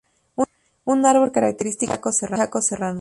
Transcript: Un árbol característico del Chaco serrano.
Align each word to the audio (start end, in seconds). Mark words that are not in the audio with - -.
Un 0.83 1.05
árbol 1.05 1.31
característico 1.31 2.09
del 2.09 2.29
Chaco 2.35 2.59
serrano. 2.63 2.99